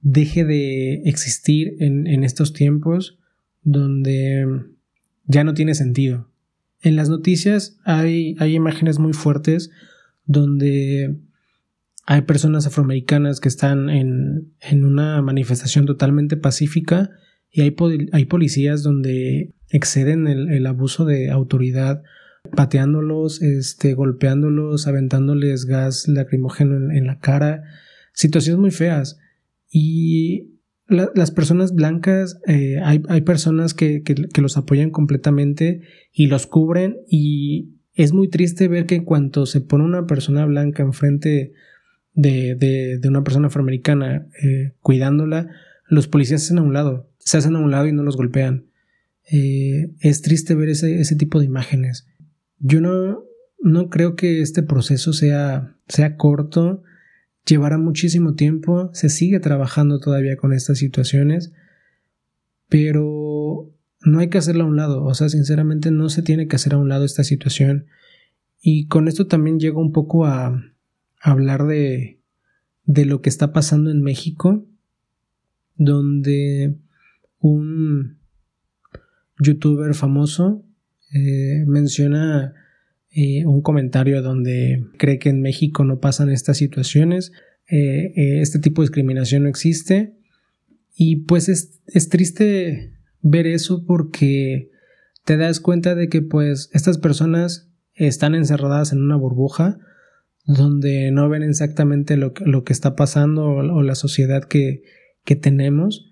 deje 0.00 0.44
de 0.44 1.02
existir 1.06 1.74
en, 1.80 2.06
en 2.06 2.22
estos 2.22 2.52
tiempos 2.52 3.18
donde 3.62 4.46
ya 5.24 5.42
no 5.42 5.54
tiene 5.54 5.74
sentido. 5.74 6.30
En 6.80 6.94
las 6.94 7.08
noticias 7.08 7.78
hay, 7.84 8.36
hay 8.38 8.54
imágenes 8.54 9.00
muy 9.00 9.12
fuertes 9.12 9.70
donde 10.24 11.18
hay 12.06 12.22
personas 12.22 12.66
afroamericanas 12.66 13.40
que 13.40 13.48
están 13.48 13.90
en, 13.90 14.52
en 14.60 14.84
una 14.84 15.20
manifestación 15.22 15.86
totalmente 15.86 16.36
pacífica 16.36 17.10
y 17.50 17.62
hay, 17.62 17.74
hay 18.12 18.24
policías 18.26 18.82
donde 18.82 19.54
exceden 19.70 20.26
el, 20.26 20.50
el, 20.50 20.66
abuso 20.66 21.04
de 21.04 21.30
autoridad 21.30 22.02
pateándolos, 22.50 23.42
este, 23.42 23.94
golpeándolos, 23.94 24.86
aventándoles 24.86 25.64
gas 25.64 26.08
lacrimógeno 26.08 26.92
en, 26.92 27.06
la 27.06 27.18
cara, 27.18 27.62
situaciones 28.12 28.60
muy 28.60 28.70
feas. 28.70 29.18
Y 29.70 30.54
la, 30.86 31.10
las 31.14 31.30
personas 31.30 31.74
blancas, 31.74 32.40
eh, 32.46 32.78
hay, 32.82 33.02
hay, 33.08 33.20
personas 33.22 33.74
que, 33.74 34.02
que, 34.02 34.14
que 34.14 34.40
los 34.40 34.56
apoyan 34.56 34.90
completamente 34.90 35.82
y 36.12 36.26
los 36.26 36.46
cubren 36.46 36.96
y 37.08 37.74
es 37.98 38.12
muy 38.12 38.28
triste 38.28 38.68
ver 38.68 38.86
que 38.86 38.94
en 38.94 39.04
cuanto 39.04 39.44
se 39.44 39.60
pone 39.60 39.84
una 39.84 40.06
persona 40.06 40.46
blanca 40.46 40.84
enfrente 40.84 41.52
de, 42.14 42.54
de, 43.00 43.08
una 43.08 43.24
persona 43.24 43.48
afroamericana 43.48 44.28
eh, 44.42 44.72
cuidándola, 44.80 45.48
los 45.88 46.06
policías 46.06 46.42
se 46.42 46.46
hacen 46.46 46.58
a 46.58 46.62
un 46.62 46.72
lado, 46.72 47.10
se 47.18 47.38
hacen 47.38 47.56
a 47.56 47.58
un 47.58 47.72
lado 47.72 47.88
y 47.88 47.92
no 47.92 48.04
los 48.04 48.16
golpean. 48.16 48.66
Eh, 49.30 49.90
es 50.00 50.22
triste 50.22 50.54
ver 50.54 50.68
ese, 50.68 51.00
ese, 51.00 51.16
tipo 51.16 51.40
de 51.40 51.46
imágenes. 51.46 52.06
Yo 52.60 52.80
no, 52.80 53.24
no 53.60 53.88
creo 53.88 54.16
que 54.16 54.40
este 54.40 54.62
proceso 54.62 55.12
sea, 55.12 55.76
sea 55.88 56.16
corto, 56.16 56.82
llevará 57.46 57.78
muchísimo 57.78 58.34
tiempo, 58.34 58.90
se 58.92 59.08
sigue 59.08 59.40
trabajando 59.40 60.00
todavía 60.00 60.36
con 60.36 60.52
estas 60.52 60.78
situaciones, 60.78 61.52
pero 62.68 63.72
no 64.02 64.18
hay 64.18 64.28
que 64.28 64.38
hacerla 64.38 64.64
a 64.64 64.68
un 64.68 64.76
lado, 64.76 65.04
o 65.04 65.14
sea, 65.14 65.28
sinceramente 65.28 65.90
no 65.90 66.08
se 66.08 66.22
tiene 66.22 66.46
que 66.46 66.56
hacer 66.56 66.74
a 66.74 66.78
un 66.78 66.88
lado 66.88 67.04
esta 67.04 67.24
situación. 67.24 67.86
Y 68.60 68.86
con 68.86 69.08
esto 69.08 69.26
también 69.26 69.58
llego 69.58 69.80
un 69.80 69.92
poco 69.92 70.26
a, 70.26 70.60
hablar 71.20 71.66
de, 71.66 72.20
de 72.84 73.04
lo 73.04 73.22
que 73.22 73.28
está 73.28 73.52
pasando 73.52 73.90
en 73.90 74.02
México, 74.02 74.64
donde 75.74 76.76
un 77.40 78.18
youtuber 79.40 79.94
famoso 79.94 80.67
eh, 81.12 81.64
menciona 81.66 82.54
eh, 83.10 83.46
un 83.46 83.62
comentario 83.62 84.22
donde 84.22 84.84
cree 84.98 85.18
que 85.18 85.30
en 85.30 85.40
México 85.40 85.84
no 85.84 86.00
pasan 86.00 86.30
estas 86.30 86.58
situaciones, 86.58 87.32
eh, 87.70 88.40
este 88.40 88.58
tipo 88.58 88.82
de 88.82 88.86
discriminación 88.86 89.44
no 89.44 89.48
existe. 89.48 90.14
Y 90.94 91.16
pues 91.26 91.48
es, 91.48 91.80
es 91.86 92.08
triste 92.08 92.92
ver 93.22 93.46
eso 93.46 93.84
porque 93.86 94.70
te 95.24 95.36
das 95.36 95.60
cuenta 95.60 95.94
de 95.94 96.08
que 96.08 96.22
pues 96.22 96.70
estas 96.72 96.98
personas 96.98 97.68
están 97.94 98.34
encerradas 98.34 98.92
en 98.92 99.02
una 99.02 99.16
burbuja 99.16 99.78
donde 100.48 101.10
no 101.10 101.28
ven 101.28 101.42
exactamente 101.42 102.16
lo, 102.16 102.32
lo 102.44 102.64
que 102.64 102.72
está 102.72 102.96
pasando 102.96 103.44
o, 103.46 103.82
la 103.82 103.94
sociedad 103.94 104.44
que, 104.44 104.82
que, 105.24 105.36
tenemos 105.36 106.07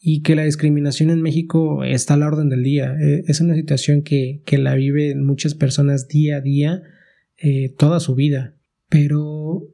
y 0.00 0.22
que 0.22 0.36
la 0.36 0.44
discriminación 0.44 1.10
en 1.10 1.22
México 1.22 1.82
está 1.84 2.14
a 2.14 2.16
la 2.16 2.28
orden 2.28 2.48
del 2.48 2.62
día. 2.62 2.94
E, 3.00 3.24
es 3.26 3.40
una 3.40 3.54
situación 3.54 4.02
que, 4.02 4.42
que 4.44 4.58
la 4.58 4.74
viven 4.74 5.24
muchas 5.24 5.54
personas 5.54 6.08
día 6.08 6.36
a 6.36 6.40
día, 6.40 6.82
eh, 7.36 7.74
toda 7.76 8.00
su 8.00 8.14
vida. 8.14 8.56
Pero 8.88 9.68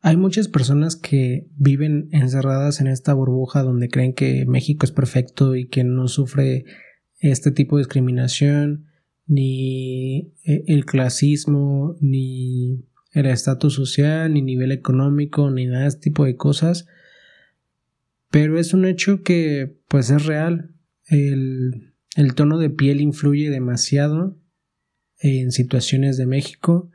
hay 0.00 0.16
muchas 0.16 0.48
personas 0.48 0.96
que 0.96 1.48
viven 1.56 2.08
encerradas 2.12 2.80
en 2.80 2.86
esta 2.86 3.12
burbuja 3.14 3.62
donde 3.62 3.88
creen 3.88 4.14
que 4.14 4.46
México 4.46 4.86
es 4.86 4.92
perfecto 4.92 5.56
y 5.56 5.66
que 5.66 5.84
no 5.84 6.08
sufre 6.08 6.64
este 7.20 7.50
tipo 7.50 7.76
de 7.76 7.80
discriminación, 7.82 8.86
ni 9.26 10.32
eh, 10.44 10.64
el 10.68 10.86
clasismo, 10.86 11.96
ni 12.00 12.84
el 13.12 13.26
estatus 13.26 13.74
social, 13.74 14.32
ni 14.32 14.42
nivel 14.42 14.72
económico, 14.72 15.50
ni 15.50 15.66
nada 15.66 15.82
de 15.82 15.88
este 15.88 16.00
tipo 16.00 16.24
de 16.24 16.36
cosas. 16.36 16.86
Pero 18.30 18.58
es 18.58 18.74
un 18.74 18.84
hecho 18.84 19.22
que 19.22 19.78
pues 19.88 20.10
es 20.10 20.26
real. 20.26 20.74
El, 21.06 21.92
tono 22.34 22.58
de 22.58 22.70
piel 22.70 23.00
influye 23.00 23.50
demasiado 23.50 24.38
en 25.20 25.52
situaciones 25.52 26.16
de 26.16 26.26
México. 26.26 26.90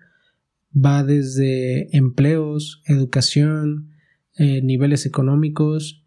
Va 0.76 1.04
desde 1.04 1.96
empleos, 1.96 2.82
educación, 2.86 3.92
eh, 4.38 4.62
niveles 4.62 5.06
económicos 5.06 6.04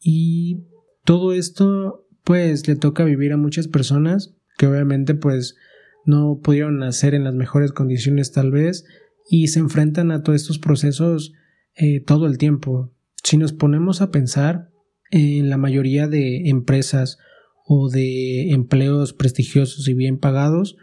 y 0.00 0.64
todo 1.04 1.32
esto 1.32 2.08
pues 2.24 2.66
le 2.66 2.76
toca 2.76 3.04
vivir 3.04 3.32
a 3.32 3.36
muchas 3.36 3.68
personas 3.68 4.34
que 4.58 4.66
obviamente 4.66 5.14
pues 5.14 5.56
no 6.04 6.40
pudieron 6.42 6.78
nacer 6.78 7.14
en 7.14 7.24
las 7.24 7.34
mejores 7.34 7.72
condiciones 7.72 8.32
tal 8.32 8.50
vez 8.50 8.84
y 9.28 9.48
se 9.48 9.60
enfrentan 9.60 10.10
a 10.10 10.22
todos 10.22 10.40
estos 10.40 10.58
procesos 10.58 11.32
eh, 11.74 12.00
todo 12.00 12.26
el 12.26 12.38
tiempo. 12.38 12.92
Si 13.22 13.36
nos 13.36 13.52
ponemos 13.52 14.00
a 14.02 14.10
pensar 14.10 14.70
en 15.10 15.50
la 15.50 15.58
mayoría 15.58 16.08
de 16.08 16.48
empresas 16.48 17.18
o 17.64 17.88
de 17.88 18.50
empleos 18.50 19.12
prestigiosos 19.12 19.86
y 19.88 19.94
bien 19.94 20.18
pagados, 20.18 20.76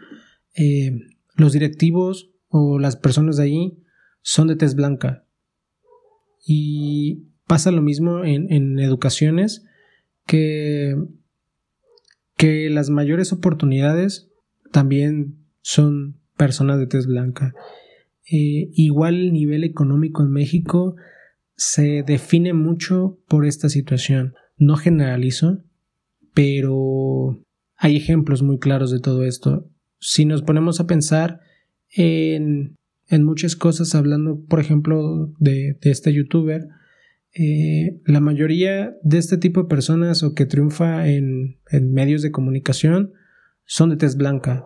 eh, 0.54 0.92
los 1.34 1.52
directivos 1.52 2.30
o 2.48 2.78
las 2.78 2.96
personas 2.96 3.36
de 3.36 3.44
allí 3.44 3.78
son 4.22 4.48
de 4.48 4.56
tez 4.56 4.74
blanca. 4.74 5.24
Y 6.46 7.26
pasa 7.46 7.70
lo 7.70 7.82
mismo 7.82 8.24
en, 8.24 8.78
educaciones 8.78 9.64
que, 10.26 10.96
que 12.36 12.70
las 12.70 12.90
mayores 12.90 13.32
oportunidades 13.32 14.30
también 14.72 15.36
son 15.60 16.20
personas 16.36 16.78
de 16.78 16.86
tez 16.86 17.06
blanca. 17.06 17.52
Eh, 18.30 18.70
igual 18.72 19.16
el 19.16 19.32
nivel 19.32 19.64
económico 19.64 20.22
en 20.22 20.30
México 20.30 20.96
se 21.60 22.02
define 22.06 22.54
mucho 22.54 23.18
por 23.28 23.44
esta 23.44 23.68
situación. 23.68 24.32
No 24.56 24.76
generalizo, 24.76 25.62
pero 26.32 27.44
hay 27.76 27.96
ejemplos 27.96 28.42
muy 28.42 28.58
claros 28.58 28.90
de 28.90 28.98
todo 28.98 29.24
esto. 29.24 29.68
Si 29.98 30.24
nos 30.24 30.40
ponemos 30.40 30.80
a 30.80 30.86
pensar 30.86 31.40
en, 31.90 32.78
en 33.08 33.24
muchas 33.24 33.56
cosas, 33.56 33.94
hablando, 33.94 34.42
por 34.48 34.58
ejemplo, 34.58 35.34
de, 35.38 35.76
este 35.82 36.14
youtuber, 36.14 36.66
eh, 37.34 38.00
la 38.06 38.20
mayoría 38.20 38.96
de 39.02 39.18
este 39.18 39.36
tipo 39.36 39.60
de 39.60 39.68
personas 39.68 40.22
o 40.22 40.32
que 40.32 40.46
triunfa 40.46 41.08
en, 41.08 41.58
en 41.70 41.92
medios 41.92 42.22
de 42.22 42.32
comunicación 42.32 43.12
son 43.66 43.90
de 43.90 43.98
tez 43.98 44.16
blanca. 44.16 44.64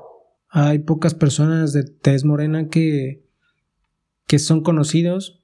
Hay 0.49 0.79
pocas 0.79 1.15
personas 1.15 1.73
de 1.73 1.83
tez 1.83 2.25
morena 2.25 2.69
que 2.69 3.25
que 4.27 4.39
son 4.39 4.63
conocidos 4.63 5.44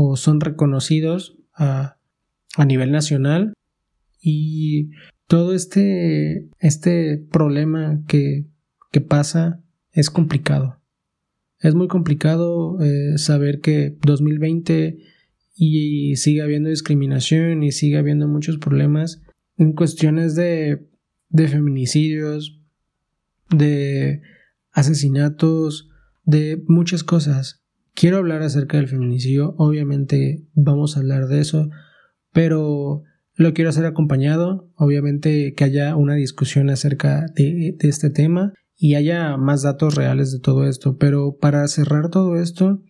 o 0.00 0.14
son 0.14 0.40
reconocidos 0.40 1.36
a, 1.54 1.96
nivel 2.64 2.92
nacional 2.92 3.52
y 4.20 4.90
todo 5.26 5.54
este, 5.54 6.48
este 6.60 7.18
problema 7.18 8.00
que, 8.06 8.46
pasa 9.08 9.62
es 9.92 10.10
complicado. 10.10 10.80
Es 11.60 11.76
muy 11.76 11.86
complicado 11.86 12.80
eh, 12.80 13.16
saber 13.16 13.60
que 13.60 13.96
2020 14.02 14.98
y 15.54 16.16
sigue 16.16 16.42
habiendo 16.42 16.68
discriminación 16.68 17.62
y 17.62 17.70
sigue 17.70 17.96
habiendo 17.96 18.26
muchos 18.26 18.58
problemas 18.58 19.22
en 19.56 19.72
cuestiones 19.72 20.34
de, 20.34 20.84
de 21.28 21.48
feminicidios, 21.48 22.60
de 23.50 24.22
asesinatos, 24.72 25.90
de 26.24 26.62
muchas 26.66 27.04
cosas. 27.04 27.62
Quiero 27.98 28.18
hablar 28.18 28.42
acerca 28.42 28.76
del 28.76 28.86
feminicidio, 28.86 29.56
obviamente 29.58 30.46
vamos 30.54 30.96
a 30.96 31.00
hablar 31.00 31.26
de 31.26 31.40
eso, 31.40 31.68
pero 32.32 33.02
lo 33.34 33.54
quiero 33.54 33.70
hacer 33.70 33.86
acompañado, 33.86 34.70
obviamente 34.76 35.52
que 35.56 35.64
haya 35.64 35.96
una 35.96 36.14
discusión 36.14 36.70
acerca 36.70 37.26
de, 37.34 37.74
este 37.80 38.08
tema 38.10 38.52
y 38.76 38.94
haya 38.94 39.36
más 39.36 39.62
datos 39.62 39.96
reales 39.96 40.30
de 40.30 40.38
todo 40.38 40.68
esto, 40.68 40.96
pero 40.96 41.38
para 41.40 41.66
cerrar 41.66 42.08
todo 42.08 42.40
esto, 42.40 42.84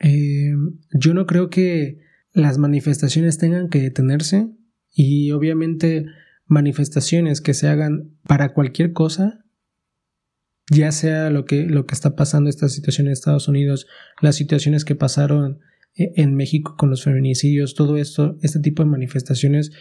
eh, 0.00 0.54
yo 0.98 1.12
no 1.12 1.26
creo 1.26 1.50
que 1.50 1.98
las 2.32 2.56
manifestaciones 2.56 3.36
tengan 3.36 3.68
que 3.68 3.82
detenerse 3.82 4.48
y 4.90 5.30
obviamente 5.32 6.06
manifestaciones 6.46 7.42
que 7.42 7.52
se 7.52 7.68
hagan 7.68 8.16
para 8.26 8.54
cualquier 8.54 8.94
cosa 8.94 9.41
ya 10.70 10.92
sea 10.92 11.30
lo 11.30 11.44
que, 11.44 11.64
lo 11.64 11.86
que 11.86 11.94
está 11.94 12.14
pasando 12.14 12.48
esta 12.48 12.68
situación 12.68 13.06
en 13.06 13.12
Estados 13.12 13.48
Unidos, 13.48 13.86
las 14.20 14.36
situaciones 14.36 14.84
que 14.84 14.94
pasaron 14.94 15.60
e, 15.94 16.12
en 16.16 16.34
México 16.34 16.76
con 16.76 16.90
los 16.90 17.04
feminicidios, 17.04 17.74
todo 17.74 17.96
esto, 17.96 18.36
este 18.42 18.60
tipo 18.60 18.82
de 18.82 18.90
manifestaciones 18.90 19.72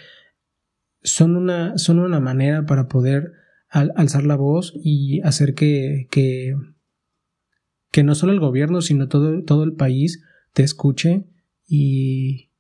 son 1.04 1.36
una, 1.36 1.78
son 1.78 2.00
una 2.00 2.20
manera 2.20 2.66
para 2.66 2.88
poder 2.88 3.34
alzar 3.70 4.26
la 4.26 4.36
voz 4.36 4.74
y 4.76 5.22
hacer 5.22 5.54
que, 5.54 6.08
que, 6.12 6.56
que, 7.90 8.04
no 8.04 8.16
solo 8.16 8.34
el 8.34 8.42
gobierno, 8.42 8.82
sino 8.82 9.08
todo, 9.08 9.44
todo 9.44 9.64
el 9.64 9.74
país 9.74 10.22
te 10.54 10.64
escuche 10.64 11.26
y, 11.66 12.52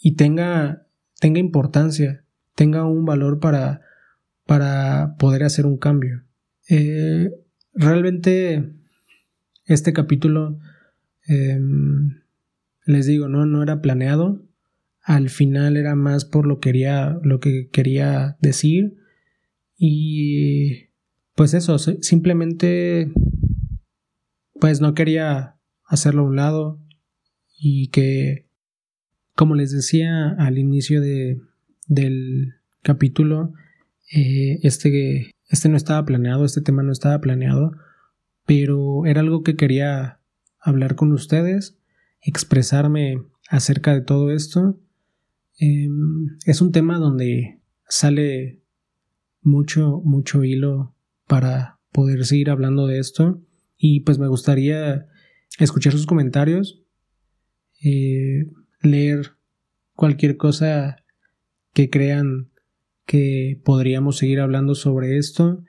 y 0.00 0.16
tenga, 0.16 0.88
tenga 1.20 1.38
importancia, 1.38 2.24
tenga 2.56 2.84
un 2.84 3.04
valor 3.04 3.38
para, 3.38 3.82
para 4.44 5.14
poder 5.18 5.44
hacer 5.44 5.66
un 5.66 5.78
cambio. 5.78 6.24
Eh, 6.68 7.30
realmente 7.76 8.72
este 9.64 9.92
capítulo, 9.92 10.58
em, 11.26 12.22
les 12.84 13.06
digo, 13.06 13.28
no, 13.28 13.46
no 13.46 13.62
era 13.62 13.80
planeado. 13.80 14.42
Al 15.02 15.30
final 15.30 15.76
era 15.76 15.94
más 15.94 16.24
por 16.24 16.46
lo, 16.46 16.58
quería, 16.58 17.18
lo 17.22 17.38
que 17.38 17.68
quería 17.70 18.36
decir. 18.40 18.96
Y 19.78 20.86
pues 21.34 21.54
eso, 21.54 21.78
simplemente 21.78 23.12
pues 24.58 24.80
no 24.80 24.94
quería 24.94 25.56
hacerlo 25.84 26.22
a 26.22 26.26
un 26.26 26.36
lado 26.36 26.80
y 27.58 27.88
que 27.88 28.46
como 29.34 29.54
les 29.54 29.70
decía 29.70 30.30
al 30.30 30.58
inicio 30.58 31.00
de, 31.02 31.40
del 31.86 32.54
capítulo 32.82 33.52
eh, 34.14 34.60
este 34.62 35.34
este 35.48 35.68
no 35.68 35.76
estaba 35.76 36.04
planeado, 36.04 36.44
este 36.44 36.60
tema 36.60 36.82
no 36.82 36.92
estaba 36.92 37.20
planeado, 37.20 37.72
pero 38.44 39.06
era 39.06 39.20
algo 39.20 39.42
que 39.42 39.56
quería 39.56 40.20
hablar 40.60 40.96
con 40.96 41.12
ustedes, 41.12 41.78
expresarme 42.20 43.22
acerca 43.48 43.94
de 43.94 44.00
todo 44.00 44.30
esto. 44.30 44.80
Em, 45.58 46.38
es 46.44 46.60
un 46.60 46.72
tema 46.72 46.98
donde 46.98 47.60
sale 47.88 48.62
mucho, 49.42 50.00
mucho 50.04 50.44
hilo 50.44 50.94
para 51.26 51.78
poder 51.92 52.24
seguir 52.26 52.50
hablando 52.50 52.86
de 52.86 52.98
esto 52.98 53.42
y 53.78 54.00
pues 54.00 54.18
me 54.18 54.28
gustaría 54.28 55.06
escuchar 55.58 55.92
sus 55.92 56.06
comentarios, 56.06 56.82
eh, 57.82 58.46
leer 58.82 59.36
cualquier 59.94 60.36
cosa 60.36 61.04
que 61.72 61.90
crean 61.90 62.50
que 63.06 63.60
podríamos 63.64 64.18
seguir 64.18 64.40
hablando 64.40 64.74
sobre 64.74 65.16
esto. 65.16 65.62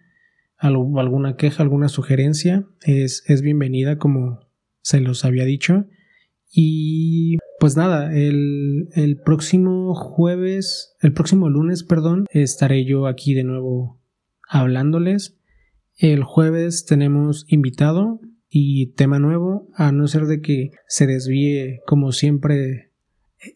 alguna 0.58 1.36
queja, 1.36 1.64
alguna 1.64 1.88
sugerencia 1.88 2.68
es, 2.82 3.24
es 3.28 3.42
bienvenida 3.42 3.98
como 3.98 4.40
se 4.82 5.00
los 5.00 5.24
había 5.24 5.46
dicho. 5.46 5.86
Y 6.52 7.38
pues 7.60 7.78
nada, 7.78 8.14
el, 8.16 8.90
el, 8.94 9.18
próximo 9.18 9.94
jueves, 9.96 10.96
el 11.02 11.14
próximo 11.14 11.50
lunes, 11.50 11.84
perdón, 11.84 12.26
estaré 12.32 12.86
yo 12.86 13.08
aquí 13.08 13.34
de 13.34 13.44
nuevo 13.44 14.02
hablándoles. 14.50 15.38
El 15.98 16.24
jueves 16.24 16.86
tenemos 16.86 17.46
invitado 17.48 18.20
y 18.50 18.94
tema 18.94 19.20
nuevo, 19.20 19.68
a 19.76 19.92
no 19.92 20.08
ser 20.08 20.26
de 20.26 20.42
que 20.42 20.72
se 20.88 21.06
desvíe 21.06 21.82
como 21.86 22.12
siempre 22.12 22.87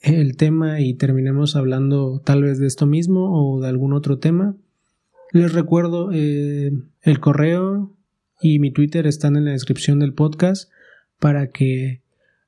el 0.02 0.38
tema 0.38 0.82
y 0.82 0.94
terminemos 0.94 1.56
hablando 1.56 2.22
tal 2.24 2.44
vez 2.44 2.60
de 2.60 2.67
esto 2.67 2.86
mismo 2.86 3.32
o 3.32 3.62
de 3.62 3.70
algún 3.70 3.94
otro 3.94 4.20
tema. 4.20 4.56
Les 5.32 5.54
recuerdo 5.54 6.12
eh, 6.13 6.72
el 7.02 7.20
correo 7.20 7.96
y 8.41 8.60
mi 8.60 8.72
Twitter 8.72 9.08
están 9.08 9.36
en 9.36 9.46
la 9.46 9.52
descripción 9.52 10.00
del 10.00 10.13
podcast 10.13 10.70
para 11.20 11.52
que 11.52 12.02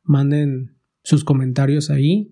manden 0.03 0.75
sus 1.03 1.23
comentarios 1.23 1.89
ahí 1.89 2.31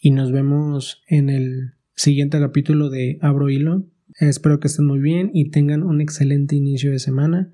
y 0.00 0.10
nos 0.10 0.32
vemos 0.32 1.02
en 1.06 1.30
el 1.30 1.74
siguiente 1.94 2.38
capítulo 2.38 2.90
de 2.90 3.18
Abro 3.20 3.50
Hilo. 3.50 3.84
Espero 4.18 4.60
que 4.60 4.68
estén 4.68 4.86
muy 4.86 4.98
bien 4.98 5.30
y 5.32 5.50
tengan 5.50 5.82
un 5.82 6.00
excelente 6.00 6.56
inicio 6.56 6.90
de 6.90 6.98
semana 6.98 7.52